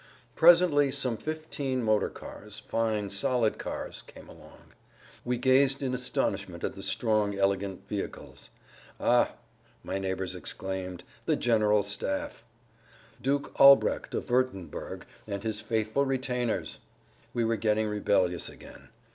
[0.35, 4.73] Presently some fifteen motorcars, fine solid cars, came along.
[5.23, 8.49] We gazed in astonishment at the strong, elegant vehicles.
[8.99, 9.33] "Ah!"
[9.83, 12.43] my neighbors exclaimed, "the General Staff!"
[13.21, 16.79] Duke Albrecht of Wurttemberg and his faithful retainers!
[17.35, 18.89] We were getting rebellious again.